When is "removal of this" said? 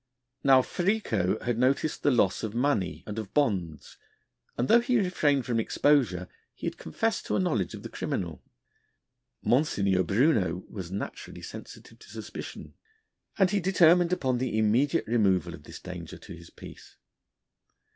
15.05-15.79